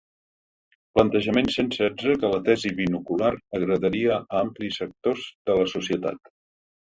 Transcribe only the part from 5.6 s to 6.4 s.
la societat.